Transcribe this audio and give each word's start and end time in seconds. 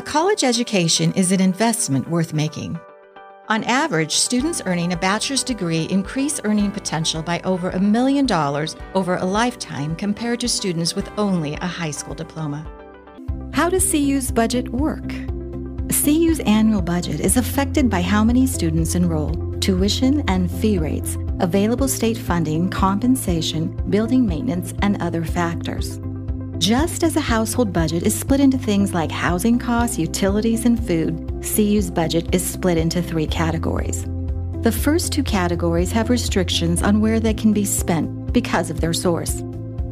A 0.00 0.02
college 0.02 0.44
education 0.44 1.12
is 1.12 1.30
an 1.30 1.42
investment 1.42 2.08
worth 2.08 2.32
making. 2.32 2.80
On 3.50 3.62
average, 3.64 4.12
students 4.12 4.62
earning 4.64 4.94
a 4.94 4.96
bachelor's 4.96 5.44
degree 5.44 5.82
increase 5.90 6.40
earning 6.44 6.70
potential 6.70 7.22
by 7.22 7.38
over 7.40 7.68
a 7.68 7.78
million 7.78 8.24
dollars 8.24 8.76
over 8.94 9.16
a 9.16 9.24
lifetime 9.26 9.94
compared 9.94 10.40
to 10.40 10.48
students 10.48 10.94
with 10.94 11.10
only 11.18 11.52
a 11.56 11.66
high 11.66 11.90
school 11.90 12.14
diploma. 12.14 12.66
How 13.52 13.68
does 13.68 13.90
CU's 13.90 14.30
budget 14.30 14.70
work? 14.70 15.06
CU's 15.90 16.40
annual 16.46 16.80
budget 16.80 17.20
is 17.20 17.36
affected 17.36 17.90
by 17.90 18.00
how 18.00 18.24
many 18.24 18.46
students 18.46 18.94
enroll, 18.94 19.34
tuition 19.60 20.24
and 20.28 20.50
fee 20.50 20.78
rates, 20.78 21.18
available 21.40 21.88
state 21.88 22.16
funding, 22.16 22.70
compensation, 22.70 23.78
building 23.90 24.24
maintenance, 24.24 24.72
and 24.80 24.96
other 25.02 25.26
factors. 25.26 26.00
Just 26.60 27.02
as 27.02 27.16
a 27.16 27.20
household 27.22 27.72
budget 27.72 28.02
is 28.02 28.14
split 28.14 28.38
into 28.38 28.58
things 28.58 28.92
like 28.92 29.10
housing 29.10 29.58
costs, 29.58 29.98
utilities, 29.98 30.66
and 30.66 30.78
food, 30.86 31.26
CU's 31.42 31.90
budget 31.90 32.34
is 32.34 32.46
split 32.46 32.76
into 32.76 33.00
three 33.00 33.26
categories. 33.26 34.04
The 34.60 34.70
first 34.70 35.10
two 35.10 35.22
categories 35.22 35.90
have 35.92 36.10
restrictions 36.10 36.82
on 36.82 37.00
where 37.00 37.18
they 37.18 37.32
can 37.32 37.54
be 37.54 37.64
spent 37.64 38.34
because 38.34 38.68
of 38.68 38.82
their 38.82 38.92
source. 38.92 39.40